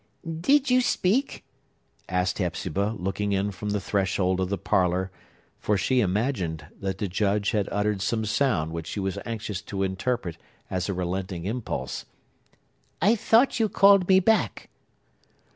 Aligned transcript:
"Did 0.25 0.71
you 0.71 0.81
speak?" 0.81 1.43
asked 2.09 2.39
Hepzibah, 2.39 2.95
looking 2.97 3.33
in 3.33 3.51
from 3.51 3.69
the 3.69 3.79
threshold 3.79 4.39
of 4.39 4.49
the 4.49 4.57
parlor; 4.57 5.11
for 5.59 5.77
she 5.77 5.99
imagined 5.99 6.65
that 6.79 6.97
the 6.97 7.07
Judge 7.07 7.51
had 7.51 7.69
uttered 7.71 8.01
some 8.01 8.25
sound 8.25 8.71
which 8.71 8.87
she 8.87 8.99
was 8.99 9.19
anxious 9.27 9.61
to 9.61 9.83
interpret 9.83 10.37
as 10.71 10.89
a 10.89 10.93
relenting 10.95 11.45
impulse. 11.45 12.05
"I 12.99 13.13
thought 13.15 13.59
you 13.59 13.69
called 13.69 14.07
me 14.09 14.19
back." 14.19 14.71